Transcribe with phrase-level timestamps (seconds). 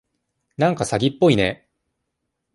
[0.57, 1.69] なんか詐欺っぽいね。